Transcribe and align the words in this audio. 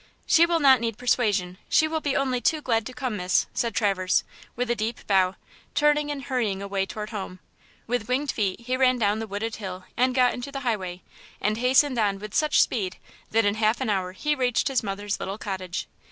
"She 0.25 0.47
will 0.47 0.59
not 0.59 0.81
need 0.81 0.97
persuasion; 0.97 1.59
she 1.69 1.87
will 1.87 2.01
be 2.01 2.15
only 2.15 2.41
too 2.41 2.59
glad 2.59 2.87
to 2.87 2.93
come, 2.95 3.17
miss," 3.17 3.45
said 3.53 3.75
Traverse, 3.75 4.23
with 4.55 4.71
a 4.71 4.75
deep 4.75 5.05
bow, 5.05 5.35
turning 5.75 6.09
and 6.09 6.23
hurrying 6.23 6.59
away 6.59 6.87
toward 6.87 7.11
home. 7.11 7.37
With 7.85 8.07
"winged 8.07 8.31
feet" 8.31 8.61
he 8.61 8.75
ran 8.75 8.97
down 8.97 9.19
the 9.19 9.27
wooded 9.27 9.57
hill 9.57 9.85
and 9.95 10.15
got 10.15 10.33
into 10.33 10.51
the 10.51 10.61
highway, 10.61 11.03
and 11.39 11.57
hastened 11.59 11.99
on 11.99 12.17
with 12.17 12.33
such 12.33 12.63
speed 12.63 12.97
that 13.29 13.45
in 13.45 13.53
half 13.53 13.79
an 13.79 13.91
hour 13.91 14.13
he 14.13 14.33
reached 14.33 14.69
his 14.69 14.81
mother's 14.81 15.19
little 15.19 15.37
cottage. 15.37 15.87